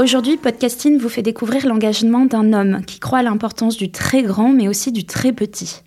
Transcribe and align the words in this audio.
Aujourd'hui, 0.00 0.38
Podcasting 0.38 0.96
vous 0.96 1.10
fait 1.10 1.20
découvrir 1.20 1.66
l'engagement 1.66 2.24
d'un 2.24 2.54
homme 2.54 2.82
qui 2.86 3.00
croit 3.00 3.18
à 3.18 3.22
l'importance 3.22 3.76
du 3.76 3.90
très 3.90 4.22
grand 4.22 4.50
mais 4.50 4.66
aussi 4.66 4.92
du 4.92 5.04
très 5.04 5.30
petit. 5.30 5.82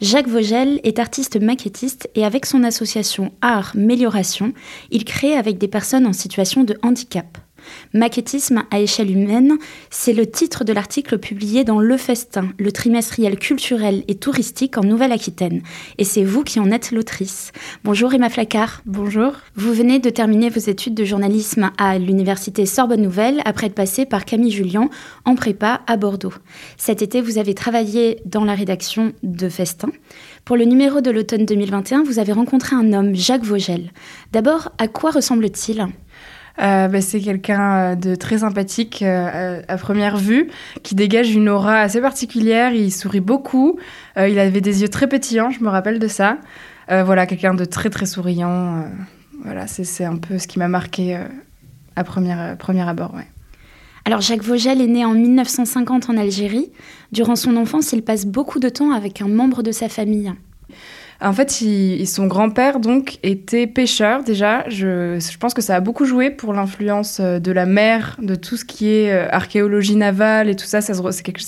Jacques 0.00 0.28
Vogel 0.28 0.78
est 0.84 1.00
artiste 1.00 1.42
maquettiste 1.42 2.08
et 2.14 2.24
avec 2.24 2.46
son 2.46 2.62
association 2.62 3.32
Art 3.42 3.72
Mélioration, 3.74 4.52
il 4.92 5.04
crée 5.04 5.34
avec 5.34 5.58
des 5.58 5.66
personnes 5.66 6.06
en 6.06 6.12
situation 6.12 6.62
de 6.62 6.78
handicap. 6.84 7.38
Maquettisme 7.94 8.64
à 8.70 8.80
échelle 8.80 9.10
humaine, 9.10 9.56
c'est 9.90 10.12
le 10.12 10.26
titre 10.26 10.64
de 10.64 10.72
l'article 10.72 11.18
publié 11.18 11.64
dans 11.64 11.80
Le 11.80 11.96
Festin, 11.96 12.48
le 12.58 12.72
trimestriel 12.72 13.38
culturel 13.38 14.04
et 14.08 14.14
touristique 14.16 14.78
en 14.78 14.82
Nouvelle-Aquitaine. 14.82 15.62
Et 15.98 16.04
c'est 16.04 16.24
vous 16.24 16.42
qui 16.42 16.60
en 16.60 16.70
êtes 16.70 16.92
l'autrice. 16.92 17.52
Bonjour 17.84 18.12
Emma 18.14 18.28
Flacard. 18.28 18.82
Bonjour. 18.86 19.32
Vous 19.54 19.72
venez 19.72 19.98
de 19.98 20.10
terminer 20.10 20.50
vos 20.50 20.60
études 20.60 20.94
de 20.94 21.04
journalisme 21.04 21.70
à 21.78 21.98
l'université 21.98 22.66
Sorbonne 22.66 23.02
Nouvelle 23.02 23.42
après 23.44 23.66
être 23.66 23.74
passé 23.74 24.06
par 24.06 24.24
Camille 24.24 24.50
Julien 24.50 24.88
en 25.24 25.34
prépa 25.34 25.82
à 25.86 25.96
Bordeaux. 25.96 26.34
Cet 26.76 27.02
été, 27.02 27.20
vous 27.20 27.38
avez 27.38 27.54
travaillé 27.54 28.20
dans 28.24 28.44
la 28.44 28.54
rédaction 28.54 29.12
de 29.22 29.48
Festin. 29.48 29.88
Pour 30.44 30.56
le 30.56 30.64
numéro 30.64 31.00
de 31.00 31.10
l'automne 31.10 31.44
2021, 31.44 32.04
vous 32.04 32.18
avez 32.18 32.32
rencontré 32.32 32.76
un 32.76 32.92
homme, 32.92 33.14
Jacques 33.14 33.44
Vogel. 33.44 33.90
D'abord, 34.32 34.70
à 34.78 34.88
quoi 34.88 35.10
ressemble-t-il? 35.10 35.86
Euh, 36.58 36.88
bah, 36.88 37.00
c'est 37.00 37.20
quelqu'un 37.20 37.76
euh, 37.76 37.94
de 37.94 38.14
très 38.14 38.38
sympathique 38.38 39.02
euh, 39.02 39.60
à 39.68 39.76
première 39.76 40.16
vue, 40.16 40.48
qui 40.82 40.94
dégage 40.94 41.34
une 41.34 41.48
aura 41.48 41.80
assez 41.80 42.00
particulière. 42.00 42.72
Il 42.72 42.92
sourit 42.92 43.20
beaucoup. 43.20 43.78
il 44.16 44.38
avait 44.38 44.60
des 44.60 44.82
yeux 44.82 44.88
très 44.88 45.08
pétillants, 45.08 45.50
je 45.50 45.62
me 45.62 45.68
rappelle 45.68 45.98
de 45.98 46.08
ça. 46.08 46.38
voilà, 46.88 47.26
quelqu'un 47.26 47.54
de 47.54 47.64
très 47.64 47.90
très 47.90 48.06
souriant. 48.06 48.84
voilà, 49.44 49.66
c'est 49.66 50.04
un 50.04 50.16
peu 50.16 50.38
ce 50.38 50.46
qui 50.46 50.58
m'a 50.58 50.68
marqué 50.68 51.18
à 51.96 52.04
première, 52.04 52.56
premier 52.56 52.88
abord. 52.88 53.14
Alors 54.04 54.20
Jacques 54.20 54.44
Vogel 54.44 54.80
est 54.80 54.86
né 54.86 55.04
en 55.04 55.14
1950 55.14 56.10
en 56.10 56.16
Algérie. 56.16 56.70
Durant 57.12 57.36
son 57.36 57.56
enfance, 57.56 57.92
il 57.92 58.02
passe 58.02 58.24
beaucoup 58.24 58.60
de 58.60 58.68
temps 58.68 58.92
avec 58.92 59.20
un 59.20 59.28
membre 59.28 59.62
de 59.62 59.72
sa 59.72 59.88
famille. 59.88 60.32
En 61.20 61.32
fait, 61.32 61.50
son 62.04 62.26
grand-père 62.26 62.78
donc 62.78 63.18
était 63.22 63.66
pêcheur 63.66 64.22
déjà. 64.22 64.68
Je, 64.68 65.18
pense 65.38 65.54
que 65.54 65.62
ça 65.62 65.76
a 65.76 65.80
beaucoup 65.80 66.04
joué 66.04 66.30
pour 66.30 66.52
l'influence 66.52 67.20
euh, 67.20 67.38
de 67.38 67.52
la 67.52 67.64
mer, 67.64 68.16
de 68.20 68.34
tout 68.34 68.56
ce 68.56 68.64
qui 68.66 68.88
est 68.88 69.12
euh, 69.12 69.28
archéologie 69.30 69.96
navale 69.96 70.50
et 70.50 70.56
tout 70.56 70.66
ça. 70.66 70.82
c'est, 70.82 70.92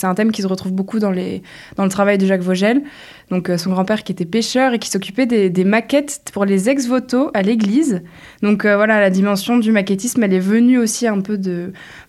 un 0.04 0.14
thème 0.14 0.32
qui 0.32 0.40
se 0.42 0.46
retrouve 0.46 0.72
beaucoup 0.72 0.98
dans, 0.98 1.10
le 1.10 1.88
travail 1.88 2.16
de 2.16 2.26
Jacques 2.26 2.40
Vogel. 2.40 2.82
Donc 3.30 3.50
euh, 3.50 3.58
son 3.58 3.70
grand-père 3.70 4.04
qui 4.04 4.12
était 4.12 4.24
pêcheur 4.24 4.72
et 4.72 4.78
qui 4.78 4.88
s'occupait 4.88 5.26
des, 5.26 5.64
maquettes 5.64 6.22
pour 6.32 6.46
les 6.46 6.70
ex-voto 6.70 7.30
à 7.34 7.42
l'église. 7.42 8.02
Donc 8.42 8.64
voilà, 8.64 9.00
la 9.00 9.10
dimension 9.10 9.58
du 9.58 9.70
maquettisme, 9.70 10.22
elle 10.22 10.32
est 10.32 10.38
venue 10.38 10.78
aussi 10.78 11.06
un 11.06 11.20
peu 11.20 11.38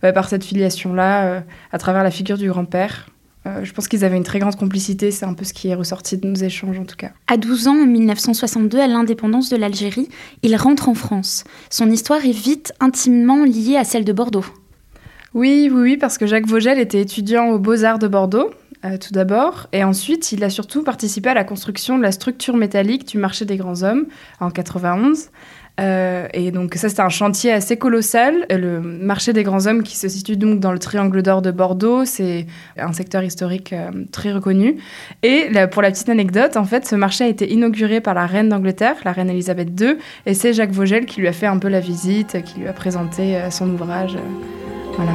par 0.01 0.29
cette 0.29 0.45
filiation-là, 0.45 1.43
à 1.71 1.77
travers 1.77 2.03
la 2.03 2.11
figure 2.11 2.37
du 2.37 2.47
grand-père. 2.47 3.07
Euh, 3.45 3.63
je 3.63 3.73
pense 3.73 3.87
qu'ils 3.87 4.03
avaient 4.03 4.17
une 4.17 4.23
très 4.23 4.39
grande 4.39 4.57
complicité, 4.57 5.11
c'est 5.11 5.25
un 5.25 5.33
peu 5.33 5.45
ce 5.45 5.53
qui 5.53 5.69
est 5.69 5.75
ressorti 5.75 6.17
de 6.17 6.27
nos 6.27 6.35
échanges 6.35 6.77
en 6.77 6.85
tout 6.85 6.97
cas. 6.97 7.11
À 7.27 7.37
12 7.37 7.67
ans, 7.69 7.83
en 7.83 7.85
1962, 7.85 8.79
à 8.79 8.87
l'indépendance 8.87 9.49
de 9.49 9.55
l'Algérie, 9.55 10.09
il 10.43 10.55
rentre 10.57 10.89
en 10.89 10.93
France. 10.93 11.45
Son 11.69 11.89
histoire 11.89 12.25
est 12.25 12.31
vite 12.31 12.73
intimement 12.79 13.45
liée 13.45 13.77
à 13.77 13.85
celle 13.85 14.03
de 14.03 14.13
Bordeaux. 14.13 14.45
Oui, 15.33 15.69
oui, 15.71 15.81
oui, 15.81 15.97
parce 15.97 16.17
que 16.17 16.25
Jacques 16.25 16.47
Vogel 16.47 16.79
était 16.79 17.01
étudiant 17.01 17.49
aux 17.49 17.59
Beaux-Arts 17.59 17.99
de 17.99 18.07
Bordeaux, 18.07 18.49
euh, 18.83 18.97
tout 18.97 19.13
d'abord, 19.13 19.67
et 19.73 19.83
ensuite 19.83 20.31
il 20.31 20.43
a 20.43 20.49
surtout 20.49 20.83
participé 20.83 21.29
à 21.29 21.33
la 21.33 21.43
construction 21.43 21.97
de 21.97 22.03
la 22.03 22.11
structure 22.11 22.57
métallique 22.57 23.07
du 23.07 23.17
marché 23.17 23.45
des 23.45 23.57
grands 23.57 23.83
hommes 23.83 24.07
en 24.39 24.49
91. 24.49 25.29
Euh, 25.79 26.27
et 26.33 26.51
donc 26.51 26.75
ça, 26.75 26.89
c'était 26.89 27.01
un 27.01 27.09
chantier 27.09 27.51
assez 27.51 27.77
colossal. 27.77 28.45
Le 28.49 28.79
marché 28.81 29.33
des 29.33 29.43
grands 29.43 29.65
hommes 29.67 29.83
qui 29.83 29.97
se 29.97 30.07
situe 30.07 30.37
donc 30.37 30.59
dans 30.59 30.71
le 30.71 30.79
triangle 30.79 31.21
d'or 31.21 31.41
de 31.41 31.51
Bordeaux, 31.51 32.05
c'est 32.05 32.47
un 32.77 32.93
secteur 32.93 33.23
historique 33.23 33.73
euh, 33.73 33.89
très 34.11 34.33
reconnu. 34.33 34.77
Et 35.23 35.49
pour 35.71 35.81
la 35.81 35.91
petite 35.91 36.09
anecdote, 36.09 36.57
en 36.57 36.65
fait, 36.65 36.87
ce 36.87 36.95
marché 36.95 37.23
a 37.23 37.27
été 37.27 37.51
inauguré 37.51 38.01
par 38.01 38.13
la 38.13 38.25
reine 38.25 38.49
d'Angleterre, 38.49 38.95
la 39.05 39.11
reine 39.11 39.29
Elisabeth 39.29 39.69
II, 39.79 39.97
et 40.25 40.33
c'est 40.33 40.53
Jacques 40.53 40.71
Vogel 40.71 41.05
qui 41.05 41.21
lui 41.21 41.27
a 41.27 41.33
fait 41.33 41.47
un 41.47 41.57
peu 41.57 41.69
la 41.69 41.79
visite, 41.79 42.41
qui 42.43 42.59
lui 42.59 42.67
a 42.67 42.73
présenté 42.73 43.37
euh, 43.37 43.49
son 43.49 43.69
ouvrage. 43.69 44.17
voilà. 44.95 45.13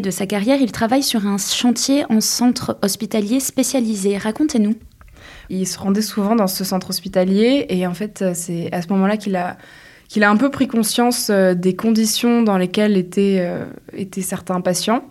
De 0.00 0.10
sa 0.10 0.26
carrière, 0.26 0.60
il 0.60 0.72
travaille 0.72 1.02
sur 1.02 1.26
un 1.26 1.38
chantier 1.38 2.04
en 2.10 2.20
centre 2.20 2.78
hospitalier 2.82 3.40
spécialisé. 3.40 4.18
Racontez-nous. 4.18 4.74
Il 5.50 5.66
se 5.66 5.78
rendait 5.78 6.02
souvent 6.02 6.36
dans 6.36 6.46
ce 6.46 6.64
centre 6.64 6.90
hospitalier 6.90 7.66
et 7.68 7.86
en 7.86 7.94
fait, 7.94 8.24
c'est 8.34 8.72
à 8.72 8.82
ce 8.82 8.88
moment-là 8.88 9.16
qu'il 9.16 9.36
a, 9.36 9.56
qu'il 10.08 10.24
a 10.24 10.30
un 10.30 10.36
peu 10.36 10.50
pris 10.50 10.66
conscience 10.66 11.28
euh, 11.30 11.54
des 11.54 11.76
conditions 11.76 12.42
dans 12.42 12.58
lesquelles 12.58 12.96
étaient, 12.96 13.38
euh, 13.40 13.64
étaient 13.92 14.22
certains 14.22 14.60
patients. 14.60 15.04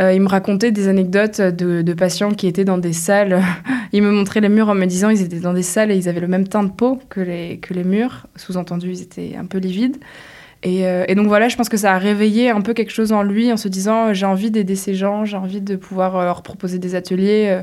Euh, 0.00 0.14
il 0.14 0.20
me 0.22 0.28
racontait 0.28 0.70
des 0.70 0.88
anecdotes 0.88 1.40
de, 1.40 1.92
patients 1.92 2.30
qui 2.30 2.46
étaient 2.46 2.64
dans 2.64 2.78
des 2.78 2.94
salles. 2.94 3.42
il 3.92 4.02
me 4.02 4.10
montrait 4.10 4.40
les 4.40 4.48
murs 4.48 4.68
en 4.68 4.74
me 4.74 4.86
disant 4.86 5.10
ils 5.10 5.20
étaient 5.20 5.40
dans 5.40 5.52
des 5.52 5.62
salles 5.62 5.90
et 5.90 5.96
ils 5.96 6.08
avaient 6.08 6.20
le 6.20 6.28
même 6.28 6.48
teint 6.48 6.62
de 6.62 6.70
peau 6.70 6.98
que 7.10 7.20
les, 7.20 7.58
que 7.58 7.74
les 7.74 7.84
murs. 7.84 8.26
Sous-entendu, 8.36 8.90
ils 8.90 9.02
étaient 9.02 9.36
un 9.38 9.44
peu 9.44 9.58
livides. 9.58 9.96
Euh, 10.66 11.04
et, 11.08 11.14
donc 11.14 11.26
voilà, 11.26 11.48
je 11.48 11.56
pense 11.56 11.68
que 11.68 11.76
ça 11.76 11.94
a 11.94 11.98
réveillé 11.98 12.50
un 12.50 12.60
peu 12.60 12.74
quelque 12.74 12.92
chose 12.92 13.12
en 13.12 13.22
lui 13.22 13.52
en 13.52 13.56
se 13.56 13.68
disant 13.68 14.08
euh, 14.08 14.12
j'ai 14.12 14.26
envie 14.26 14.50
d'aider 14.50 14.76
ces 14.76 14.94
gens, 14.94 15.24
j'ai 15.24 15.36
envie 15.36 15.60
de 15.60 15.76
pouvoir 15.76 16.16
euh, 16.16 16.24
leur 16.24 16.42
proposer 16.42 16.78
des 16.78 16.94
ateliers. 16.94 17.62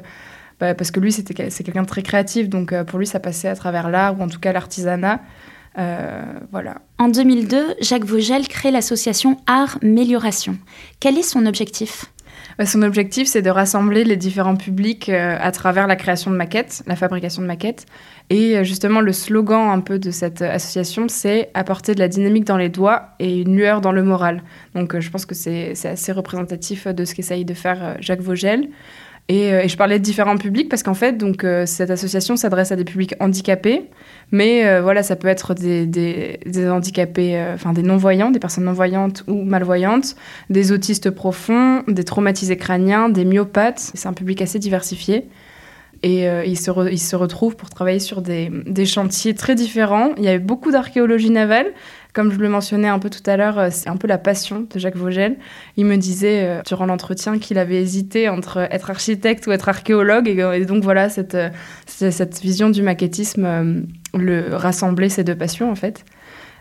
Bah, 0.59 0.73
parce 0.73 0.89
que 0.89 0.99
lui, 0.99 1.11
c'est 1.11 1.23
quelqu'un 1.23 1.83
de 1.83 1.87
très 1.87 2.01
créatif, 2.01 2.49
donc 2.49 2.73
pour 2.85 2.97
lui, 2.97 3.05
ça 3.05 3.19
passait 3.19 3.47
à 3.47 3.55
travers 3.55 3.91
l'art 3.91 4.19
ou 4.19 4.23
en 4.23 4.27
tout 4.27 4.39
cas 4.39 4.51
l'artisanat. 4.51 5.21
voilà. 6.51 6.81
En 6.97 7.09
2002, 7.09 7.75
Jacques 7.79 8.05
Vogel 8.05 8.47
crée 8.47 8.71
l'association 8.71 9.37
Art 9.45 9.77
Mélioration. 9.83 10.57
Quel 10.99 11.15
est 11.19 11.21
son 11.21 11.45
objectif? 11.45 12.05
Son 12.65 12.81
objectif, 12.81 13.27
c'est 13.27 13.41
de 13.41 13.49
rassembler 13.49 14.03
les 14.03 14.17
différents 14.17 14.55
publics 14.55 15.09
à 15.09 15.51
travers 15.51 15.87
la 15.87 15.95
création 15.95 16.31
de 16.31 16.35
maquettes, 16.35 16.83
la 16.87 16.95
fabrication 16.95 17.41
de 17.41 17.47
maquettes, 17.47 17.85
et 18.29 18.57
euh, 18.57 18.63
justement, 18.63 18.99
le 18.99 19.13
slogan 19.13 19.69
un 19.69 19.79
peu 19.79 19.99
de 19.99 20.11
cette 20.11 20.41
association, 20.41 21.07
c'est 21.07 21.49
apporter 21.53 21.95
de 21.95 21.99
la 21.99 22.09
dynamique 22.09 22.43
dans 22.43 22.57
les 22.57 22.69
doigts 22.69 23.09
et 23.19 23.41
une 23.41 23.55
lueur 23.55 23.79
dans 23.79 23.93
le 23.93 24.03
moral. 24.03 24.43
Donc, 24.75 24.93
euh, 24.95 24.99
je 24.99 25.09
pense 25.09 25.25
que 25.25 25.33
c'est 25.33 25.71
assez 25.85 26.11
représentatif 26.11 26.87
de 26.87 27.05
ce 27.05 27.15
qu'essaye 27.15 27.45
de 27.45 27.53
faire 27.53 27.83
euh, 27.83 27.93
Jacques 27.99 28.21
Vogel. 28.21 28.69
Et, 29.29 29.67
je 29.67 29.75
parlais 29.75 29.99
de 29.99 30.03
différents 30.03 30.37
publics 30.37 30.69
parce 30.69 30.83
qu'en 30.83 30.93
fait, 30.93 31.17
donc, 31.17 31.45
cette 31.65 31.91
association 31.91 32.37
s'adresse 32.37 32.71
à 32.71 32.77
des 32.77 32.85
publics 32.85 33.13
handicapés, 33.19 33.89
mais 34.31 34.79
voilà, 34.79 35.03
ça 35.03 35.17
peut 35.17 35.27
être 35.27 35.53
des, 35.53 35.85
des, 35.85 36.69
handicapés, 36.69 37.37
enfin 37.53 37.73
des 37.73 37.83
non-voyants, 37.83 38.31
des 38.31 38.39
personnes 38.39 38.63
non-voyantes 38.63 39.25
ou 39.27 39.43
malvoyantes, 39.43 40.15
des 40.49 40.71
autistes 40.71 41.09
profonds, 41.09 41.83
des 41.89 42.05
traumatisés 42.05 42.55
crâniens, 42.55 43.09
des 43.09 43.25
myopathes. 43.25 43.91
C'est 43.93 44.07
un 44.07 44.13
public 44.13 44.41
assez 44.41 44.59
diversifié. 44.59 45.25
Et 46.03 46.27
euh, 46.27 46.45
ils, 46.45 46.57
se 46.57 46.71
ils, 46.91 46.99
se 46.99 47.15
retrouvent 47.15 47.55
pour 47.55 47.69
travailler 47.69 47.99
sur 47.99 48.21
des, 48.21 48.51
des, 48.65 48.85
chantiers 48.85 49.33
très 49.33 49.55
différents. 49.55 50.11
Il 50.17 50.23
y 50.23 50.27
avait 50.27 50.39
beaucoup 50.39 50.71
d'archéologie 50.71 51.31
navale. 51.31 51.67
Comme 52.17 52.31
je 52.31 52.39
le 52.39 52.49
mentionnais 52.49 52.87
un 52.87 52.97
peu 52.97 53.11
tout 53.11 53.21
à 53.27 53.37
l'heure, 53.37 53.59
euh, 53.59 53.67
c'est 53.71 53.89
un 53.89 53.95
peu 53.95 54.07
la 54.07 54.17
passion 54.17 54.61
de 54.61 54.79
Jacques 54.79 54.95
Vogel. 54.95 55.37
Il 55.75 55.85
me 55.85 55.97
disait 55.97 56.45
euh, 56.45 56.61
durant 56.65 56.87
l'entretien 56.87 57.37
qu'il 57.37 57.59
avait 57.59 57.79
hésité 57.79 58.27
entre 58.27 58.57
être 58.71 58.89
architecte 58.89 59.45
ou 59.45 59.51
être 59.51 59.69
archéologue. 59.69 60.27
Et, 60.27 60.65
donc 60.65 60.83
voilà, 60.83 61.09
cette, 61.09 61.37
cette, 61.85 62.41
vision 62.41 62.71
du 62.71 62.81
maquettisme 62.81 63.85
le 64.15 64.55
rassemblait 64.55 65.09
ces 65.09 65.23
deux 65.23 65.35
passions 65.35 65.69
en 65.69 65.75
fait. 65.75 66.05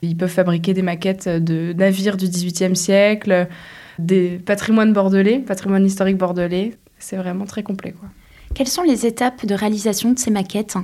Ils 0.03 0.14
peuvent 0.14 0.29
fabriquer 0.29 0.75
des 0.75 0.82
maquettes 0.82 1.26
de 1.26 1.73
navires 1.73 2.19
du 2.19 2.26
XVIIIe 2.26 2.76
siècle, 2.76 3.49
des 3.99 4.38
patrimoines 4.44 4.93
bordelais, 4.93 5.38
patrimoine 5.38 5.87
historique 5.87 6.19
bordelais. 6.19 6.75
C'est 6.99 7.17
vraiment 7.17 7.47
très 7.47 7.62
complet 7.62 7.93
quoi. 7.93 8.11
Quelles 8.55 8.69
sont 8.69 8.82
les 8.82 9.06
étapes 9.06 9.47
de 9.47 9.55
réalisation 9.55 10.12
de 10.12 10.19
ces 10.19 10.31
maquettes? 10.31 10.76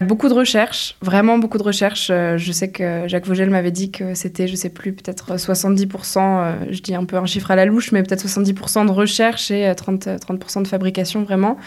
Beaucoup 0.00 0.28
de 0.28 0.34
recherches, 0.34 0.96
vraiment 1.02 1.38
beaucoup 1.38 1.58
de 1.58 1.64
recherches. 1.64 2.08
Euh, 2.10 2.38
je 2.38 2.52
sais 2.52 2.70
que 2.70 3.08
Jacques 3.08 3.26
Vogel 3.26 3.50
m'avait 3.50 3.72
dit 3.72 3.90
que 3.90 4.14
c'était, 4.14 4.46
je 4.46 4.54
sais 4.54 4.68
plus, 4.68 4.92
peut-être 4.92 5.36
70%, 5.36 6.18
euh, 6.18 6.52
je 6.70 6.80
dis 6.80 6.94
un 6.94 7.04
peu 7.04 7.16
un 7.16 7.26
chiffre 7.26 7.50
à 7.50 7.56
la 7.56 7.64
louche, 7.64 7.90
mais 7.90 8.04
peut-être 8.04 8.24
70% 8.24 8.86
de 8.86 8.92
recherche 8.92 9.50
et 9.50 9.64
30%, 9.72 10.08
euh, 10.08 10.18
30 10.18 10.62
de 10.62 10.68
fabrication 10.68 11.24
vraiment. 11.24 11.58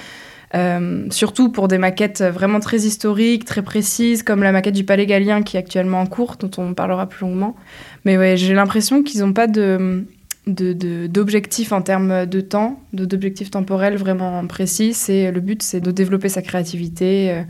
surtout 1.10 1.50
pour 1.50 1.68
des 1.68 1.78
maquettes 1.78 2.22
vraiment 2.22 2.62
très 2.62 2.80
historiques, 2.80 3.44
très 3.44 3.64
précises, 3.64 4.24
comme 4.24 4.44
la 4.44 4.54
maquette 4.54 4.76
du 4.76 4.86
Palais 4.86 5.06
Gallien 5.06 5.44
qui 5.44 5.58
est 5.58 5.60
actuellement 5.60 6.00
en 6.00 6.08
cours, 6.08 6.38
dont 6.38 6.52
on 6.58 6.74
parlera 6.74 7.08
plus 7.08 7.26
longuement. 7.26 7.56
Mais 8.06 8.38
j'ai 8.38 8.54
l'impression 8.54 9.04
qu'ils 9.04 9.22
n'ont 9.22 9.34
pas 9.34 9.48
de, 9.48 10.06
d'objectifs 10.48 11.74
en 11.74 11.82
termes 11.82 12.26
de 12.26 12.42
temps, 12.42 12.80
d'objectifs 12.94 13.52
temporels 13.52 13.98
vraiment 13.98 14.46
précis. 14.48 14.94
C'est 14.94 15.32
le 15.32 15.42
but, 15.42 15.64
c'est 15.64 15.82
de 15.82 15.92
développer 15.92 16.30
sa 16.30 16.42
créativité. 16.42 17.44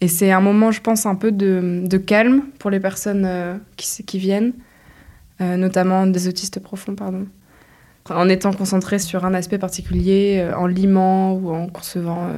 Et 0.00 0.08
c'est 0.08 0.30
un 0.30 0.40
moment, 0.40 0.70
je 0.70 0.80
pense, 0.80 1.06
un 1.06 1.14
peu 1.14 1.32
de, 1.32 1.96
calme 1.96 2.42
pour 2.58 2.70
les 2.70 2.80
personnes 2.80 3.24
euh, 3.26 3.56
qui, 3.76 4.18
viennent, 4.18 4.52
euh, 5.40 5.56
notamment 5.56 6.06
des 6.06 6.28
autistes 6.28 6.60
profonds, 6.60 6.94
pardon. 6.94 7.26
En 8.08 8.28
étant 8.28 8.52
concentré 8.52 8.98
sur 8.98 9.24
un 9.24 9.34
aspect 9.34 9.58
particulier, 9.58 10.48
en 10.56 10.66
limant 10.66 11.32
ou 11.32 11.50
en 11.50 11.66
concevant 11.66 12.30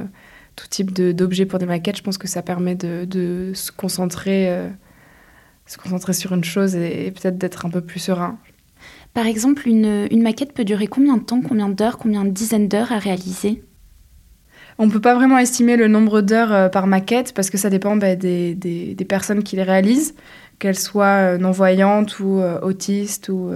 tout 0.55 0.67
type 0.67 0.91
d'objets 0.91 1.45
pour 1.45 1.59
des 1.59 1.67
maquettes, 1.67 1.97
je 1.97 2.01
pense 2.01 2.17
que 2.17 2.27
ça 2.27 2.41
permet 2.41 2.73
de, 2.73 3.51
se 3.53 3.71
concentrer, 3.71 4.51
se 5.67 5.77
concentrer 5.77 6.13
sur 6.13 6.33
une 6.33 6.43
chose 6.43 6.75
et 6.75 7.11
peut-être 7.11 7.37
d'être 7.37 7.67
un 7.67 7.69
peu 7.69 7.81
plus 7.81 7.99
serein. 7.99 8.39
Par 9.13 9.25
exemple, 9.25 9.67
une, 9.67 10.21
maquette 10.21 10.53
peut 10.53 10.63
durer 10.63 10.87
combien 10.87 11.17
de 11.17 11.23
temps, 11.23 11.41
combien 11.41 11.69
d'heures, 11.69 11.97
combien 11.97 12.25
de 12.25 12.29
dizaines 12.29 12.67
d'heures 12.67 12.91
à 12.91 12.99
réaliser? 12.99 13.63
On 14.79 14.85
ne 14.85 14.91
peut 14.91 15.01
pas 15.01 15.13
vraiment 15.13 15.37
estimer 15.37 15.75
le 15.75 15.89
nombre 15.89 16.21
d'heures 16.21 16.53
euh, 16.53 16.69
par 16.69 16.87
maquette 16.87 17.33
parce 17.33 17.49
que 17.49 17.57
ça 17.57 17.69
dépend 17.69 17.97
bah, 17.97 18.15
des, 18.15 18.95
personnes 19.07 19.43
qui 19.43 19.57
les 19.57 19.63
réalisent, 19.63 20.15
qu'elles 20.57 20.79
soient 20.79 21.33
euh, 21.33 21.37
non-voyantes 21.37 22.19
ou 22.21 22.39
euh, 22.39 22.59
autistes 22.61 23.27
ou, 23.27 23.51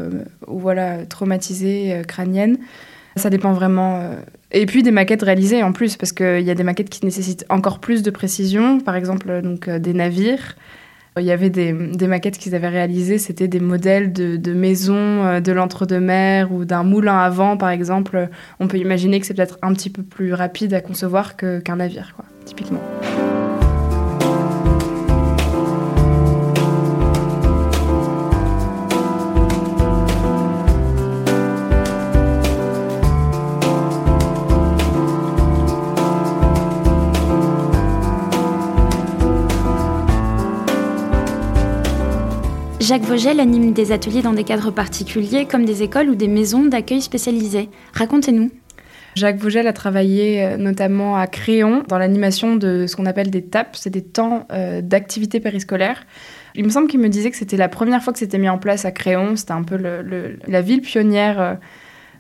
voilà, 0.48 1.06
traumatisées, 1.06 2.04
crâniennes. 2.08 2.58
Ça 3.16 3.30
dépend 3.30 3.54
vraiment. 3.54 4.02
Et 4.52 4.66
puis 4.66 4.82
des 4.82 4.92
maquettes 4.92 5.22
réalisées 5.22 5.62
en 5.62 5.72
plus, 5.72 5.98
parce 5.98 6.12
qu'il 6.12 6.42
y 6.42 6.50
a 6.50 6.56
des 6.56 6.64
maquettes 6.64 6.90
qui 6.90 7.06
nécessitent 7.06 7.46
encore 7.48 7.80
plus 7.80 8.02
de 8.02 8.10
précision, 8.10 8.80
par 8.80 8.96
exemple 8.96 9.42
donc, 9.42 9.70
des 9.70 9.94
navires. 9.94 10.56
Il 11.20 11.26
y 11.26 11.32
avait 11.32 11.50
des, 11.52 11.74
maquettes 12.08 12.38
qu'ils 12.40 12.56
avaient 12.56 12.70
réalisées, 12.70 13.20
c'était 13.20 13.48
des 13.48 13.60
modèles 13.60 14.14
de, 14.14 14.54
maisons 14.54 15.26
euh, 15.26 15.40
de 15.42 15.52
l'entre-deux-mer 15.52 16.52
ou 16.52 16.66
d'un 16.66 16.84
moulin 16.84 17.20
à 17.20 17.30
vent, 17.30 17.56
par 17.56 17.70
exemple. 17.70 18.30
On 18.60 18.68
peut 18.68 18.78
imaginer 18.78 19.20
que 19.20 19.26
c'est 19.26 19.36
peut-être 19.36 19.60
un 19.62 19.74
petit 19.74 19.90
peu 19.90 20.02
plus 20.02 20.34
rapide 20.34 20.74
à 20.74 20.82
concevoir 20.82 21.36
qu'un 21.38 21.76
navire, 21.76 22.14
quoi, 22.16 22.26
typiquement. 22.46 22.82
Jacques 42.94 43.06
Vogel 43.06 43.40
anime 43.40 43.74
des 43.74 43.92
ateliers 43.92 44.22
dans 44.22 44.34
des 44.34 44.44
cadres 44.44 44.70
particuliers 44.70 45.48
comme 45.48 45.66
des 45.66 45.82
écoles 45.82 46.10
ou 46.12 46.14
des 46.14 46.28
maisons 46.28 46.66
d'accueil 46.66 47.02
spécialisées. 47.02 47.70
Racontez-nous. 47.94 48.52
Jacques 49.16 49.40
Vogel 49.40 49.66
a 49.66 49.74
travaillé 49.74 50.44
euh, 50.44 50.58
notamment 50.58 51.18
à 51.18 51.26
Créon 51.26 51.82
dans 51.88 51.98
l'animation 51.98 52.56
de 52.56 52.86
ce 52.86 52.96
qu'on 52.96 53.08
appelle 53.08 53.32
des 53.32 53.42
TAP, 53.42 53.76
c'est 53.76 53.90
des 53.90 54.04
temps 54.04 54.46
euh, 54.52 54.82
d'activité 54.82 55.40
périscolaire. 55.40 56.06
Il 56.54 56.66
me 56.66 56.70
semble 56.70 56.88
qu'il 56.88 57.00
me 57.00 57.10
disait 57.10 57.32
que 57.32 57.38
c'était 57.38 57.58
la 57.58 57.68
première 57.68 58.04
fois 58.04 58.14
que 58.14 58.20
c'était 58.20 58.38
mis 58.38 58.48
en 58.48 58.60
place 58.60 58.86
à 58.86 58.92
Créon, 58.92 59.38
c'était 59.38 59.54
un 59.54 59.64
peu 59.64 59.76
la 59.76 60.62
ville 60.62 60.82
pionnière 60.82 61.42
euh, 61.42 61.54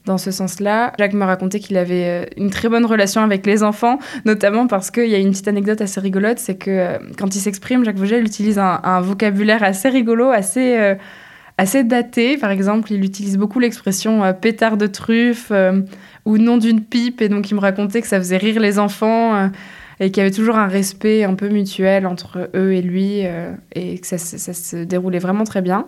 dans 0.05 0.17
ce 0.17 0.31
sens-là. 0.31 0.93
Jacques 0.99 1.13
me 1.13 1.23
racontait 1.23 1.59
qu'il 1.59 1.77
avait 1.77 2.05
euh, 2.05 2.25
une 2.37 2.49
très 2.49 2.69
bonne 2.69 2.85
relation 2.85 3.21
avec 3.21 3.45
les 3.45 3.63
enfants, 3.63 3.99
notamment 4.25 4.67
parce 4.67 4.91
qu'il 4.91 5.07
y 5.07 5.15
a 5.15 5.17
une 5.17 5.31
petite 5.31 5.47
anecdote 5.47 5.81
assez 5.81 5.99
rigolote, 5.99 6.39
c'est 6.39 6.55
que 6.55 6.71
euh, 6.71 6.97
quand 7.17 7.35
il 7.35 7.39
s'exprime, 7.39 7.85
Jacques 7.85 7.97
Vogel 7.97 8.25
utilise 8.25 8.59
un, 8.59 9.01
vocabulaire 9.01 9.63
assez 9.63 9.89
rigolo, 9.89 10.29
assez, 10.29 10.77
euh, 10.77 10.95
assez 11.57 11.83
daté. 11.83 12.37
Par 12.37 12.51
exemple, 12.51 12.91
il 12.91 13.03
utilise 13.03 13.37
beaucoup 13.37 13.59
l'expression 13.59 14.33
pétard 14.33 14.77
de 14.77 14.87
truffe 14.87 15.51
ou 16.25 16.37
nom 16.37 16.57
d'une 16.57 16.81
pipe, 16.81 17.21
et 17.21 17.29
donc 17.29 17.49
il 17.51 17.55
me 17.55 17.59
racontait 17.59 18.01
que 18.01 18.07
ça 18.07 18.17
faisait 18.17 18.37
rire 18.37 18.59
les 18.59 18.79
enfants. 18.79 19.49
et 19.99 20.11
qu'il 20.11 20.17
y 20.17 20.25
avait 20.25 20.35
toujours 20.35 20.57
un 20.57 20.67
respect 20.67 21.23
un 21.23 21.35
peu 21.35 21.49
mutuel 21.49 22.07
entre 22.07 22.49
eux 22.55 22.73
et 22.73 22.81
lui, 22.81 23.23
et 23.73 23.99
que 23.99 24.07
ça 24.07 24.17
se 24.17 24.83
déroulait 24.83 25.19
vraiment 25.19 25.43
très 25.43 25.61
bien. 25.61 25.85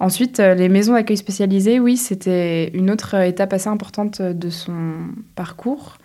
Ensuite, 0.00 0.40
euh, 0.40 0.54
les 0.54 0.68
maisons 0.68 0.92
d'accueil 0.94 1.16
spécialisées, 1.16 1.80
oui, 1.80 1.96
c'était 1.96 2.70
une 2.74 2.90
autre 2.90 3.14
étape 3.14 3.52
assez 3.52 3.68
importante 3.68 4.22
de 4.22 4.50
son 4.50 4.94
parcours. 5.34 5.98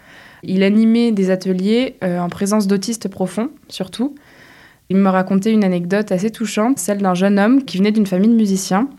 Il 0.43 0.63
animait 0.63 1.11
des 1.11 1.29
ateliers 1.29 1.95
euh, 2.03 2.19
en 2.19 2.29
présence 2.29 2.67
d'autistes 2.67 3.07
profonds, 3.07 3.49
surtout. 3.69 4.15
Il 4.89 4.97
me 4.97 5.09
racontait 5.09 5.51
une 5.51 5.63
anecdote 5.63 6.11
assez 6.11 6.31
touchante, 6.31 6.79
celle 6.79 6.97
d'un 6.99 7.13
jeune 7.13 7.39
homme 7.39 7.63
qui 7.63 7.77
venait 7.77 7.91
d'une 7.91 8.05
famille 8.05 8.29
de 8.29 8.35
musiciens 8.35 8.89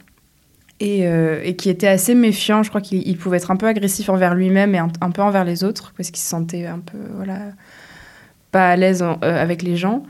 et, 0.81 1.07
euh, 1.07 1.53
qui 1.53 1.69
était 1.69 1.89
assez 1.89 2.15
méfiant. 2.15 2.63
Je 2.63 2.71
crois 2.71 2.81
qu'il 2.81 3.19
pouvait 3.19 3.37
être 3.37 3.51
un 3.51 3.57
peu 3.57 3.67
agressif 3.67 4.09
envers 4.09 4.35
lui-même 4.35 4.75
et 4.75 4.79
un, 4.79 4.89
peu 4.89 5.23
envers 5.23 5.45
les 5.45 5.65
autres, 5.65 5.93
parce 5.97 6.11
qu'il 6.11 6.23
se 6.23 6.29
sentait 6.29 6.67
un 6.67 6.79
peu 6.79 6.99
voilà, 7.17 7.39
pas 8.51 8.71
à 8.71 8.77
l'aise 8.77 9.05
avec 9.21 9.63
les 9.63 9.77
gens. 9.77 10.05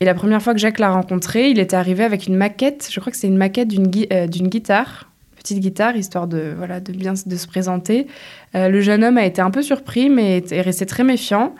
Et 0.00 0.04
la 0.04 0.14
première 0.14 0.40
fois 0.40 0.54
que 0.54 0.60
Jacques 0.60 0.78
l'a 0.78 0.90
rencontré, 0.90 1.50
il 1.50 1.58
était 1.58 1.76
arrivé 1.76 2.04
avec 2.04 2.26
une 2.26 2.36
maquette, 2.36 2.88
je 2.90 3.00
crois 3.00 3.10
que 3.10 3.18
c'est 3.18 3.26
une 3.26 3.36
maquette 3.36 3.68
d'une 3.68 3.90
euh, 4.12 4.26
guitare, 4.26 5.10
petite 5.36 5.58
guitare, 5.58 5.96
histoire 5.96 6.28
de, 6.28 6.54
voilà, 6.56 6.78
de 6.78 6.92
bien 6.92 7.14
de 7.26 7.36
se 7.36 7.46
présenter. 7.48 8.06
Euh, 8.54 8.68
le 8.68 8.80
jeune 8.80 9.02
homme 9.02 9.18
a 9.18 9.24
été 9.24 9.40
un 9.40 9.50
peu 9.50 9.62
surpris, 9.62 10.08
mais 10.08 10.44
est 10.50 10.60
resté 10.60 10.86
très 10.86 11.02
méfiant. 11.02 11.54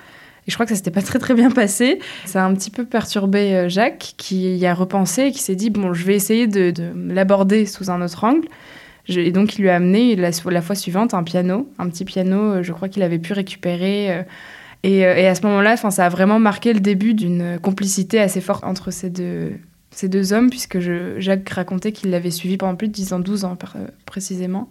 Et 0.47 0.51
je 0.51 0.55
crois 0.55 0.67
que 0.67 0.71
ça 0.71 0.77
s'était 0.77 0.93
pas 0.93 1.03
très 1.03 1.19
très 1.19 1.35
bien 1.35 1.51
passé. 1.51 1.99
Ça 2.27 2.45
a 2.45 2.47
un 2.47 2.55
petit 2.55 2.71
peu 2.71 2.85
perturbé 2.85 3.55
euh, 3.57 3.69
Jacques, 3.69 4.15
qui 4.17 4.57
y 4.57 4.67
a 4.67 4.75
repensé 4.75 5.23
et 5.23 5.33
qui 5.33 5.43
s'est 5.43 5.57
dit 5.57 5.71
bon, 5.71 5.93
je 5.93 6.05
vais 6.05 6.15
essayer 6.15 6.47
de, 6.47 6.73
l'aborder 6.95 7.67
sous 7.67 7.91
un 7.91 8.01
autre 8.03 8.23
angle. 8.23 8.47
et 9.09 9.33
donc 9.33 9.59
il 9.59 9.63
lui 9.63 9.69
a 9.69 9.75
amené 9.75 10.15
la, 10.15 10.31
la, 10.49 10.63
fois 10.63 10.77
suivante 10.77 11.13
un 11.13 11.25
piano, 11.25 11.69
un 11.81 11.89
petit 11.89 12.05
piano, 12.05 12.63
je 12.63 12.73
crois 12.73 12.89
qu'il 12.89 13.03
avait 13.03 13.19
pu 13.19 13.33
récupérer 13.33 14.25
euh, 14.87 15.15
et, 15.17 15.27
à 15.27 15.35
ce 15.35 15.43
moment-là, 15.47 15.77
ça 15.77 16.07
a 16.07 16.09
vraiment 16.09 16.39
marqué 16.39 16.73
le 16.73 16.81
début 16.81 17.15
d'une 17.15 17.59
complicité 17.61 18.21
assez 18.21 18.41
forte 18.41 18.65
entre 18.65 18.91
ces 18.91 19.11
deux, 19.11 19.53
ces 19.91 20.09
deux 20.09 20.33
hommes, 20.33 20.51
puisque 20.51 20.79
je, 20.79 21.19
Jacques 21.19 21.49
racontait 21.49 21.93
qu'il 21.93 22.11
l'avait 22.11 22.31
suivi 22.31 22.57
pendant 22.57 22.77
plus 22.77 22.89
de 22.89 22.93
10 22.93 23.13
ans, 23.13 23.19
12 23.19 23.45
ans 23.45 23.59
euh, 23.77 23.87
précisément. 24.07 24.69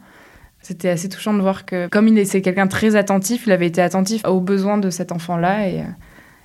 C'était 0.61 0.89
assez 0.89 1.09
touchant 1.09 1.33
de 1.33 1.41
voir 1.41 1.65
que, 1.65 1.87
comme 1.87 2.07
il 2.07 2.17
est 2.17 2.41
quelqu'un 2.41 2.67
très 2.67 2.95
attentif, 2.95 3.43
il 3.45 3.51
avait 3.51 3.67
été 3.67 3.81
attentif 3.81 4.23
aux 4.25 4.41
besoins 4.41 4.77
de 4.77 4.89
cet 4.89 5.11
enfant-là, 5.11 5.67
et 5.67 5.81
euh, 5.81 5.85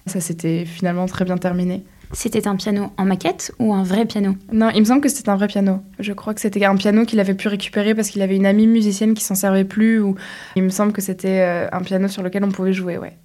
ça 0.07 0.21
s'était 0.21 0.65
finalement 0.65 1.07
très 1.07 1.25
bien 1.25 1.39
terminé. 1.39 1.85
C'était 2.15 2.47
un 2.47 2.57
piano 2.57 2.93
en 2.99 3.07
maquette 3.07 3.53
ou 3.59 3.73
un 3.73 3.83
vrai 3.83 4.05
piano? 4.05 4.37
Non, 4.53 4.69
il 4.75 4.81
me 4.81 4.85
semble 4.85 5.01
que 5.01 5.09
c'était 5.09 5.31
un 5.31 5.37
vrai 5.37 5.47
piano. 5.47 5.81
Je 5.99 6.13
crois 6.13 6.35
que 6.35 6.43
c'était 6.43 6.63
un 6.63 6.77
piano 6.77 7.07
qu'il 7.07 7.21
avait 7.21 7.33
pu 7.33 7.49
récupérer 7.49 7.95
parce 7.95 8.11
qu'il 8.11 8.21
avait 8.21 8.37
une 8.37 8.45
amie 8.45 8.67
musicienne 8.67 9.15
qui 9.15 9.25
s'en 9.25 9.35
servait 9.35 9.65
plus. 9.65 9.99
Ou 9.99 10.17
il 10.55 10.63
me 10.63 10.69
semble 10.69 10.93
que 10.93 11.01
c'était 11.01 11.69
un 11.73 11.81
piano 11.81 12.09
sur 12.09 12.23
lequel 12.23 12.45
on 12.45 12.51
pouvait 12.51 12.75
jouer, 12.75 12.99
ouais. 12.99 13.17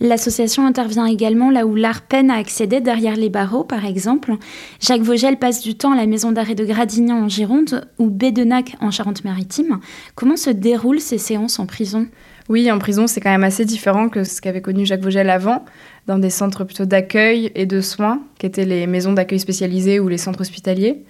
L'association 0.00 0.64
intervient 0.64 1.06
également 1.06 1.50
là 1.50 1.66
où 1.66 1.74
l'art 1.74 2.02
peine 2.02 2.30
à 2.30 2.36
accéder 2.36 2.80
derrière 2.80 3.16
les 3.16 3.30
barreaux, 3.30 3.64
par 3.64 3.84
exemple. 3.84 4.34
Jacques 4.80 5.02
Vogel 5.02 5.38
passe 5.38 5.60
du 5.60 5.74
temps 5.74 5.92
à 5.92 5.96
la 5.96 6.06
maison 6.06 6.30
d'arrêt 6.30 6.54
de 6.54 6.64
Gradignan 6.64 7.24
en 7.24 7.28
Gironde 7.28 7.88
ou 7.98 8.08
Bédenac 8.08 8.76
en 8.80 8.92
Charente-Maritime. 8.92 9.80
Comment 10.14 10.36
se 10.36 10.50
déroulent 10.50 11.00
ces 11.00 11.18
séances 11.18 11.58
en 11.58 11.66
prison? 11.66 12.06
Oui, 12.48 12.70
en 12.70 12.78
prison, 12.78 13.08
c'est 13.08 13.20
quand 13.20 13.30
même 13.30 13.44
assez 13.44 13.64
différent 13.64 14.08
que 14.08 14.22
ce 14.22 14.40
qu'avait 14.40 14.62
connu 14.62 14.86
Jacques 14.86 15.02
Vogel 15.02 15.28
avant, 15.30 15.64
dans 16.06 16.18
des 16.18 16.30
centres 16.30 16.64
plutôt 16.64 16.86
d'accueil 16.86 17.50
et 17.56 17.66
de 17.66 17.80
soins, 17.80 18.22
qui 18.38 18.46
étaient 18.46 18.64
les 18.64 18.86
maisons 18.86 19.12
d'accueil 19.12 19.40
spécialisées 19.40 19.98
ou 19.98 20.08
les 20.08 20.16
centres 20.16 20.40
hospitaliers. 20.40 21.02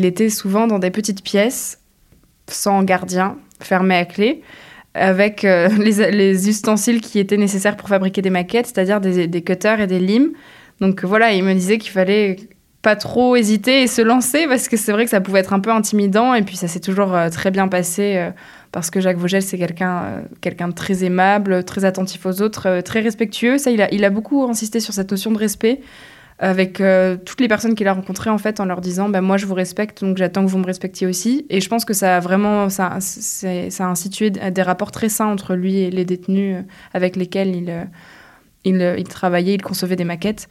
Il 0.00 0.06
était 0.06 0.28
souvent 0.28 0.66
dans 0.66 0.80
des 0.80 0.90
petites 0.90 1.22
pièces, 1.22 1.78
sans 2.48 2.82
gardien, 2.82 3.38
fermées 3.60 3.96
à 3.96 4.04
clé 4.04 4.42
avec 4.94 5.44
euh, 5.44 5.68
les, 5.78 6.48
ustensiles 6.48 7.00
qui 7.00 7.18
étaient 7.18 7.36
nécessaires 7.36 7.76
pour 7.76 7.88
fabriquer 7.88 8.22
des 8.22 8.30
maquettes, 8.30 8.66
c'est-à-dire 8.66 9.00
des, 9.00 9.42
cutters 9.42 9.80
et 9.80 9.86
des 9.86 9.98
limes. 9.98 10.32
Donc 10.80 11.04
voilà, 11.04 11.32
il 11.32 11.44
me 11.44 11.52
disait 11.54 11.78
qu'il 11.78 11.90
fallait 11.90 12.36
pas 12.82 12.96
trop 12.96 13.34
hésiter 13.36 13.82
et 13.82 13.86
se 13.86 14.02
lancer 14.02 14.46
parce 14.46 14.68
que 14.68 14.76
c'est 14.76 14.92
vrai 14.92 15.04
que 15.04 15.10
ça 15.10 15.20
pouvait 15.20 15.40
être 15.40 15.54
un 15.54 15.60
peu 15.60 15.70
intimidant 15.70 16.34
et 16.34 16.42
puis 16.42 16.56
ça 16.56 16.68
s'est 16.68 16.80
toujours 16.80 17.14
euh, 17.14 17.30
très 17.30 17.50
bien 17.50 17.66
passé 17.66 18.16
euh, 18.16 18.30
parce 18.72 18.90
que 18.90 19.00
Jacques 19.00 19.16
Vogel 19.16 19.40
c'est 19.40 19.56
quelqu'un 19.56 20.22
quelqu'un 20.42 20.68
de 20.68 20.74
très 20.74 21.02
aimable, 21.02 21.64
très 21.64 21.86
attentif 21.86 22.26
aux 22.26 22.42
autres, 22.42 22.82
très 22.82 23.00
respectueux. 23.00 23.56
Ça 23.56 23.70
il 23.70 23.80
a, 23.80 23.92
il 23.94 24.04
a 24.04 24.10
beaucoup 24.10 24.42
insisté 24.42 24.80
sur 24.80 24.92
cette 24.92 25.10
notion 25.10 25.30
de 25.30 25.38
respect 25.38 25.80
avec 26.44 26.82
euh, 26.82 27.16
toutes 27.16 27.40
les 27.40 27.48
personnes 27.48 27.74
qu'il 27.74 27.88
a 27.88 27.94
rencontrées 27.94 28.28
en 28.28 28.36
fait 28.36 28.60
en 28.60 28.66
leur 28.66 28.82
disant 28.82 29.08
bah, 29.08 29.22
moi 29.22 29.38
je 29.38 29.46
vous 29.46 29.54
respecte 29.54 30.04
donc 30.04 30.18
j'attends 30.18 30.44
que 30.44 30.50
vous 30.50 30.58
me 30.58 30.66
respectiez 30.66 31.06
aussi. 31.06 31.46
Et 31.48 31.62
je 31.62 31.68
pense 31.70 31.86
que 31.86 31.94
ça 31.94 32.18
a 32.18 32.20
vraiment 32.20 32.68
ça, 32.68 32.98
a 32.98 33.84
institué 33.84 34.28
des 34.28 34.62
rapports 34.62 34.90
très 34.90 35.08
sains 35.08 35.26
entre 35.26 35.54
lui 35.54 35.78
et 35.78 35.90
les 35.90 36.04
détenus 36.04 36.56
euh, 36.56 36.62
avec 36.92 37.16
lesquels 37.16 37.56
il, 37.56 37.70
euh, 37.70 38.94
il 38.98 39.08
travaillait 39.08 39.54
il 39.54 39.62
concevait 39.62 39.96
des 39.96 40.04
maquettes 40.04 40.48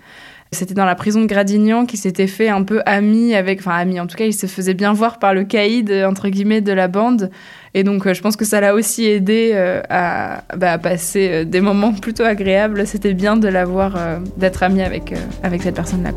c'était 0.53 0.73
dans 0.73 0.85
la 0.85 0.95
prison 0.95 1.21
de 1.21 1.25
Gradignan 1.25 1.85
qu'il 1.85 1.99
s'était 1.99 2.27
fait 2.27 2.49
un 2.49 2.63
peu 2.63 2.81
ami 2.85 3.35
avec, 3.35 3.59
enfin 3.59 3.75
ami 3.75 3.99
en 3.99 4.07
tout 4.07 4.15
cas, 4.15 4.25
il 4.25 4.33
se 4.33 4.47
faisait 4.47 4.73
bien 4.73 4.93
voir 4.93 5.19
par 5.19 5.33
le 5.33 5.43
caïd, 5.43 5.91
entre 6.07 6.29
guillemets, 6.29 6.61
de 6.61 6.71
la 6.71 6.87
bande. 6.87 7.29
Et 7.73 7.83
donc 7.83 8.11
je 8.11 8.21
pense 8.21 8.35
que 8.35 8.45
ça 8.45 8.61
l'a 8.61 8.75
aussi 8.75 9.05
aidé 9.05 9.53
à, 9.89 10.43
bah, 10.55 10.73
à, 10.73 10.77
passer 10.77 11.45
des 11.45 11.61
moments 11.61 11.93
plutôt 11.93 12.23
agréables. 12.23 12.85
C'était 12.85 13.13
bien 13.13 13.35
de 13.35 13.47
l'avoir, 13.47 13.97
d'être 14.37 14.63
ami 14.63 14.81
avec, 14.81 15.13
avec 15.41 15.63
cette 15.63 15.75
personne-là. 15.75 16.11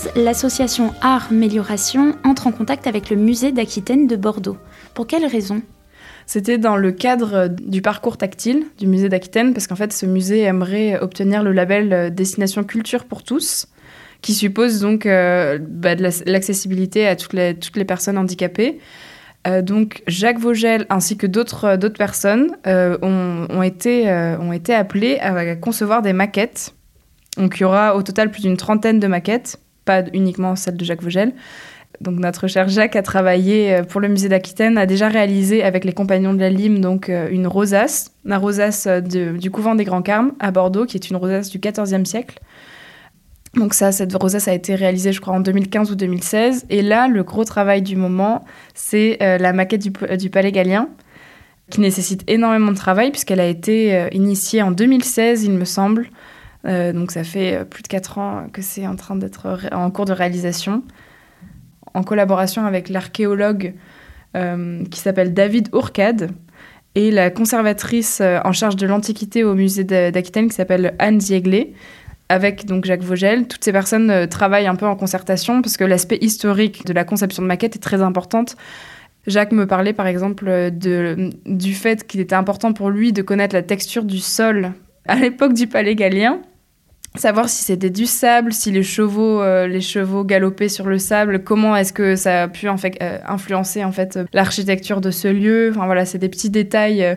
2015, 0.00 0.10
l'association 0.16 0.92
Art 1.00 1.32
Mélioration 1.32 2.14
entre 2.24 2.46
en 2.46 2.52
contact 2.52 2.86
avec 2.86 3.10
le 3.10 3.16
musée 3.16 3.52
d'Aquitaine 3.52 4.06
de 4.06 4.16
Bordeaux. 4.16 4.56
Pour 4.94 5.06
quelle 5.06 5.26
raison? 5.26 5.62
C'était 6.26 6.58
dans 6.58 6.76
le 6.76 6.92
cadre 6.92 7.48
du 7.48 7.82
parcours 7.82 8.16
tactile 8.16 8.64
du 8.78 8.86
musée 8.86 9.08
d'Aquitaine, 9.08 9.52
parce 9.52 9.66
qu'en 9.66 9.76
fait, 9.76 9.92
ce 9.92 10.06
musée 10.06 10.42
aimerait 10.42 10.98
obtenir 11.00 11.42
le 11.42 11.52
label 11.52 12.14
Destination 12.14 12.62
Culture 12.62 13.04
pour 13.04 13.24
tous, 13.24 13.66
qui 14.22 14.34
suppose 14.34 14.80
donc 14.80 15.06
euh, 15.06 15.58
bah, 15.60 15.94
l'accessibilité 15.94 17.06
à 17.06 17.16
toutes 17.16 17.32
les, 17.32 17.84
personnes 17.84 18.18
handicapées. 18.18 18.78
Euh, 19.46 19.62
donc 19.62 20.02
Jacques 20.06 20.38
Vogel 20.38 20.86
ainsi 20.90 21.16
que 21.16 21.26
d'autres 21.26 21.78
personnes 21.88 22.56
euh, 22.66 22.98
ont, 23.02 23.62
été, 23.62 24.10
ont 24.38 24.52
été 24.52 24.74
à 24.74 25.56
concevoir 25.56 26.02
des 26.02 26.12
maquettes 26.12 26.74
donc 27.36 27.58
il 27.58 27.60
y 27.62 27.64
aura 27.64 27.96
au 27.96 28.02
total 28.02 28.30
plus 28.30 28.42
d'une 28.42 28.56
trentaine 28.56 28.98
de 28.98 29.06
maquettes, 29.06 29.60
pas 29.84 30.02
uniquement 30.12 30.56
celle 30.56 30.76
de 30.76 30.84
Jacques 30.84 31.02
Vogel. 31.02 31.32
Donc 32.00 32.18
notre 32.18 32.46
cher 32.46 32.68
Jacques 32.68 32.96
a 32.96 33.02
travaillé 33.02 33.74
euh, 33.74 33.82
pour 33.82 34.00
le 34.00 34.08
musée 34.08 34.28
d'Aquitaine, 34.28 34.78
a 34.78 34.86
déjà 34.86 35.08
réalisé 35.08 35.62
avec 35.62 35.84
les 35.84 35.92
compagnons 35.92 36.32
de 36.32 36.40
la 36.40 36.48
Lime 36.48 36.80
donc 36.80 37.10
euh, 37.10 37.28
une 37.30 37.46
rosace, 37.46 38.12
la 38.24 38.38
rosace 38.38 38.86
euh, 38.86 39.00
du 39.00 39.50
couvent 39.50 39.74
des 39.74 39.84
Grands 39.84 40.00
Carmes 40.00 40.32
à 40.40 40.50
Bordeaux, 40.50 40.86
qui 40.86 40.96
est 40.96 41.10
une 41.10 41.16
rosace 41.16 41.50
du 41.50 41.58
XIVe 41.58 42.04
siècle. 42.04 42.38
Donc 43.54 43.74
ça, 43.74 43.92
cette 43.92 44.14
rosace 44.14 44.48
a 44.48 44.54
été 44.54 44.76
réalisée, 44.76 45.12
je 45.12 45.20
crois, 45.20 45.34
en 45.34 45.40
2015 45.40 45.90
ou 45.90 45.94
2016. 45.96 46.66
Et 46.70 46.82
là, 46.82 47.08
le 47.08 47.24
gros 47.24 47.44
travail 47.44 47.82
du 47.82 47.96
moment, 47.96 48.44
c'est 48.74 49.18
la 49.20 49.52
maquette 49.52 49.82
du, 49.82 49.90
du, 50.18 50.30
Palais 50.30 50.52
Gallien, 50.52 50.88
qui 51.68 51.80
nécessite 51.80 52.22
énormément 52.28 52.70
de 52.70 52.76
travail 52.76 53.10
puisqu'elle 53.10 53.40
a 53.40 53.48
été 53.48 54.08
initiée 54.12 54.62
en 54.62 54.70
2016, 54.70 55.42
il 55.42 55.50
me 55.50 55.64
semble, 55.64 56.10
euh, 56.66 56.92
donc 56.92 57.10
ça 57.10 57.24
fait 57.24 57.56
euh, 57.56 57.64
plus 57.64 57.82
de 57.82 57.88
4 57.88 58.18
ans 58.18 58.46
que 58.52 58.62
c'est 58.62 58.86
en 58.86 58.96
train 58.96 59.16
d'être 59.16 59.58
en 59.72 59.90
cours 59.90 60.04
de 60.04 60.12
réalisation, 60.12 60.82
en 61.94 62.02
collaboration 62.02 62.66
avec 62.66 62.88
l'archéologue 62.88 63.74
euh, 64.36 64.84
qui 64.90 65.00
s'appelle 65.00 65.32
David 65.32 65.68
Ourcade 65.74 66.30
et 66.94 67.10
la 67.10 67.30
conservatrice 67.30 68.20
en 68.20 68.52
charge 68.52 68.76
de 68.76 68.86
l'Antiquité 68.86 69.44
au 69.44 69.54
musée 69.54 69.84
d'Aquitaine 69.84 70.48
qui 70.48 70.56
s'appelle 70.56 70.94
Anne 70.98 71.20
Ziegler 71.20 71.72
avec 72.28 72.66
donc 72.66 72.84
Jacques 72.84 73.02
Vogel. 73.02 73.46
Toutes 73.46 73.62
ces 73.62 73.70
personnes 73.70 74.26
travaillent 74.28 74.66
un 74.66 74.74
peu 74.74 74.86
en 74.86 74.96
concertation 74.96 75.62
parce 75.62 75.76
que 75.76 75.84
l'aspect 75.84 76.18
historique 76.20 76.84
de 76.86 76.92
la 76.92 77.04
conception 77.04 77.44
de 77.44 77.46
maquette 77.46 77.76
est 77.76 77.80
très 77.80 78.02
importante. 78.02 78.56
Jacques 79.28 79.52
me 79.52 79.68
parlait 79.68 79.92
par 79.92 80.08
exemple 80.08 80.46
de, 80.72 81.30
du 81.46 81.74
fait 81.74 82.04
qu'il 82.08 82.18
était 82.18 82.34
important 82.34 82.72
pour 82.72 82.90
lui 82.90 83.12
de 83.12 83.22
connaître 83.22 83.54
la 83.54 83.62
texture 83.62 84.02
du 84.02 84.18
sol 84.18 84.72
à 85.06 85.14
l'époque 85.14 85.52
du 85.52 85.68
palais 85.68 85.94
gallien 85.94 86.40
savoir 87.18 87.48
si 87.48 87.64
c'était 87.64 87.90
du 87.90 88.06
sable, 88.06 88.52
si 88.52 88.70
les 88.70 88.82
chevaux, 88.82 89.40
euh, 89.40 89.66
les 89.66 89.80
chevaux 89.80 90.24
galopaient 90.24 90.68
sur 90.68 90.86
le 90.86 90.98
sable, 90.98 91.42
comment 91.42 91.74
est-ce 91.74 91.92
que 91.92 92.14
ça 92.16 92.44
a 92.44 92.48
pu 92.48 92.68
en 92.68 92.76
fait, 92.76 92.96
euh, 93.02 93.18
influencer 93.26 93.84
en 93.84 93.92
fait 93.92 94.18
l'architecture 94.32 95.00
de 95.00 95.10
ce 95.10 95.28
lieu. 95.28 95.70
Enfin 95.74 95.86
voilà, 95.86 96.04
c'est 96.04 96.18
des 96.18 96.28
petits 96.28 96.50
détails, 96.50 97.02
euh, 97.02 97.14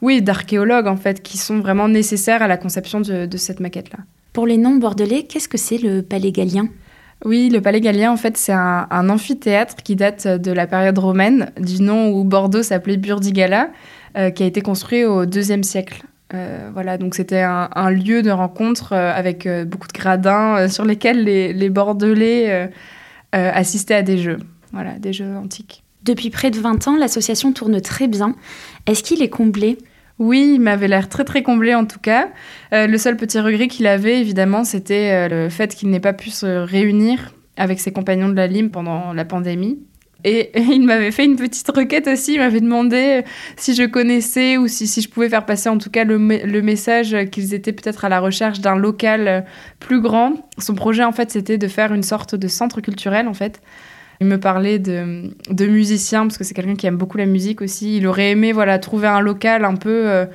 oui, 0.00 0.22
d'archéologues 0.22 0.86
en 0.86 0.96
fait, 0.96 1.22
qui 1.22 1.36
sont 1.36 1.58
vraiment 1.58 1.88
nécessaires 1.88 2.42
à 2.42 2.48
la 2.48 2.56
conception 2.56 3.00
de, 3.00 3.36
cette 3.36 3.60
maquette-là. 3.60 3.98
Pour 4.32 4.46
les 4.46 4.56
noms 4.56 4.76
bordelais, 4.76 5.24
qu'est-ce 5.24 5.48
que 5.48 5.58
c'est 5.58 5.78
le 5.78 6.02
Palais 6.02 6.32
Gallien 6.32 6.68
oui, 7.24 7.48
le 7.48 7.62
Palais 7.62 7.80
Gallien, 7.80 8.12
en 8.12 8.18
fait, 8.18 8.36
c'est 8.36 8.52
un, 8.52 9.08
amphithéâtre 9.08 9.76
qui 9.76 9.96
date 9.96 10.26
de 10.26 10.52
la 10.52 10.66
période 10.66 10.98
romaine, 10.98 11.52
du 11.58 11.80
nom 11.80 12.10
où 12.10 12.22
Bordeaux 12.22 12.62
s'appelait 12.62 12.98
Burdigala, 12.98 13.70
qui 14.34 14.42
a 14.42 14.46
été 14.46 14.60
construit 14.60 15.04
au 15.04 15.24
IIe 15.24 15.64
siècle. 15.64 16.02
Euh, 16.34 16.70
voilà, 16.72 16.98
donc 16.98 17.14
c'était 17.14 17.42
un, 17.42 17.90
lieu 17.90 18.22
de 18.22 18.30
rencontre 18.30 18.92
euh, 18.92 19.12
avec 19.14 19.46
euh, 19.46 19.64
beaucoup 19.64 19.86
de 19.86 19.92
gradins 19.92 20.68
sur 20.68 20.84
lesquels 20.84 21.22
les, 21.22 21.70
Bordelais 21.70 22.70
assistaient 23.32 23.94
à 23.94 24.02
des 24.02 24.18
jeux, 24.18 24.38
voilà, 24.72 24.98
des 24.98 25.12
jeux 25.12 25.36
antiques. 25.36 25.82
Depuis 26.02 26.30
près 26.30 26.50
de 26.50 26.58
20 26.58 26.88
ans, 26.88 26.96
l'association 26.96 27.52
tourne 27.52 27.80
très 27.80 28.08
bien. 28.08 28.34
Est-ce 28.86 29.02
qu'il 29.02 29.22
est 29.22 29.30
comblé? 29.30 29.78
Oui, 30.18 30.52
il 30.54 30.60
m'avait 30.60 30.86
l'air 30.86 31.08
très 31.08 31.24
très 31.24 31.42
comblé 31.42 31.74
en 31.74 31.84
tout 31.84 31.98
cas. 31.98 32.28
le 32.70 32.96
seul 32.98 33.16
petit 33.16 33.40
regret 33.40 33.66
qu'il 33.66 33.86
avait, 33.86 34.20
évidemment, 34.20 34.62
c'était 34.62 35.28
le 35.28 35.48
fait 35.48 35.74
qu'il 35.74 35.90
n'ait 35.90 36.00
pas 36.00 36.12
pu 36.12 36.30
se 36.30 36.46
réunir 36.46 37.32
avec 37.56 37.80
ses 37.80 37.92
compagnons 37.92 38.28
de 38.28 38.34
la 38.34 38.46
Lime 38.46 38.70
pendant 38.70 39.12
la 39.12 39.24
pandémie. 39.24 39.80
Et, 40.24 40.50
il 40.58 40.84
m'avait 40.84 41.10
fait 41.10 41.24
une 41.24 41.36
petite 41.36 41.68
requête 41.70 42.08
aussi. 42.08 42.34
Il 42.34 42.38
m'avait 42.38 42.60
demandé 42.60 43.22
si 43.56 43.74
je 43.74 43.84
connaissais 43.84 44.56
ou 44.56 44.66
si, 44.68 44.86
je 44.86 45.08
pouvais 45.08 45.28
faire 45.28 45.46
passer 45.46 45.68
en 45.68 45.78
tout 45.78 45.90
cas 45.90 46.04
le, 46.04 46.18
message 46.18 47.16
qu'ils 47.30 47.54
étaient 47.54 47.72
peut-être 47.72 48.04
à 48.04 48.08
la 48.08 48.20
recherche 48.20 48.60
d'un 48.60 48.76
local 48.76 49.44
plus 49.80 50.00
grand. 50.00 50.48
Son 50.58 50.74
projet, 50.74 51.04
en 51.04 51.12
fait, 51.12 51.30
c'était 51.30 51.58
de 51.58 51.68
faire 51.68 51.92
une 51.92 52.02
sorte 52.02 52.34
de 52.34 52.48
centre 52.48 52.80
culturel, 52.80 53.28
en 53.28 53.34
fait. 53.34 53.60
Il 54.20 54.26
me 54.26 54.38
parlait 54.38 54.78
de, 54.78 55.30
de 55.50 55.66
musiciens, 55.66 56.22
parce 56.22 56.38
que 56.38 56.44
c'est 56.44 56.54
quelqu'un 56.54 56.76
qui 56.76 56.86
aime 56.86 56.96
beaucoup 56.96 57.18
la 57.18 57.26
musique 57.26 57.60
aussi. 57.60 57.98
Il 57.98 58.06
aurait 58.06 58.30
aimé 58.30 58.52
voilà, 58.52 58.78
trouver 58.78 59.08
un 59.08 59.20
local 59.20 59.64
un 59.64 59.74
peu, 59.74 60.08
euh, 60.08 60.26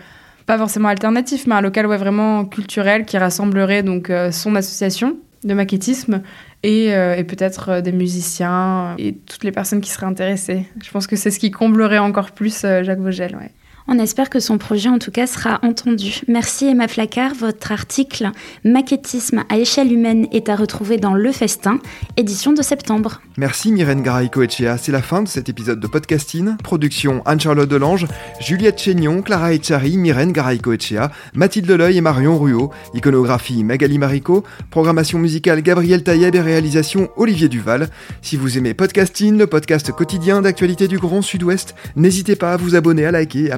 pas 0.46 0.58
forcément 0.58 0.90
alternatif, 0.90 1.48
mais 1.48 1.56
un 1.56 1.62
local 1.62 1.86
vraiment 1.86 2.46
culturel 2.46 3.06
qui 3.06 3.18
rassemblerait 3.18 3.84
donc 3.84 4.10
euh, 4.10 4.32
son 4.32 4.56
association 4.56 5.18
de 5.44 5.54
maquettisme 5.54 6.22
euh, 6.66 7.16
et, 7.16 7.24
peut-être 7.24 7.70
euh, 7.70 7.82
des 7.82 7.92
musiciens 7.92 8.96
et 8.98 9.16
toutes 9.16 9.44
les 9.44 9.52
personnes 9.52 9.80
qui 9.80 9.90
seraient 9.90 10.06
intéressées. 10.06 10.66
Je 10.84 10.92
pense 10.92 11.08
que 11.08 11.16
c'est 11.16 11.32
ce 11.32 11.40
qui 11.40 11.52
comblerait 11.52 12.00
encore 12.00 12.32
plus 12.32 12.66
euh, 12.66 12.84
Jacques 12.84 13.00
Vogel. 13.00 13.36
Ouais. 13.36 13.52
On 13.92 13.98
espère 13.98 14.30
que 14.30 14.40
son 14.40 14.60
projet 14.60 14.88
en 14.88 15.00
tout 15.00 15.10
cas 15.10 15.26
sera 15.26 15.58
entendu. 15.64 16.22
Merci 16.28 16.68
Emma 16.68 16.88
Flacard, 16.88 17.34
votre 17.34 17.72
article 17.72 18.30
Maquettisme 18.64 19.44
à 19.50 19.58
échelle 19.58 19.92
humaine 19.92 20.28
est 20.32 20.48
à 20.48 20.56
retrouver 20.56 20.98
dans 20.98 21.16
Le 21.16 21.32
Festin, 21.32 21.80
édition 22.16 22.54
de 22.54 22.62
septembre. 22.62 23.20
Merci 23.36 23.72
Myrène 23.72 24.04
Garay-Coetchea, 24.04 24.78
c'est 24.78 24.92
la 24.92 25.02
fin 25.02 25.24
de 25.24 25.28
cet 25.28 25.50
épisode 25.50 25.80
de 25.80 25.88
Podcasting. 25.88 26.56
Production 26.58 27.24
Anne-Charlotte 27.26 27.68
Delange, 27.68 28.06
Juliette 28.40 28.80
Chénion, 28.80 29.24
Clara 29.24 29.54
Echari, 29.54 29.98
Myrène 29.98 30.34
Garay-Coetchea, 30.34 31.10
Mathilde 31.34 31.66
Deleuil 31.66 31.98
et 31.98 32.02
Marion 32.02 32.38
Ruot, 32.38 32.70
iconographie 32.94 33.64
Magali 33.64 33.98
Marico, 33.98 34.44
programmation 34.70 35.18
musicale 35.18 35.64
Gabriel 35.64 36.04
Taïeb 36.04 36.36
et 36.36 36.42
réalisation 36.42 37.10
Olivier 37.18 37.50
Duval. 37.50 37.90
Si 38.22 38.38
vous 38.38 38.56
aimez 38.56 38.76
Podcasting, 38.76 39.36
le 39.40 39.48
podcast 39.48 39.92
quotidien 39.94 40.44
d'actualité 40.44 40.88
du 40.88 41.00
Grand 41.00 41.24
Sud-Ouest, 41.24 41.74
n'hésitez 41.96 42.36
pas 42.36 42.54
à 42.54 42.58
vous 42.58 42.76
abonner, 42.76 43.06
à 43.06 43.12
liker 43.12 43.46
et 43.46 43.52
à 43.52 43.58